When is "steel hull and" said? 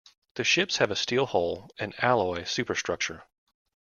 0.95-1.93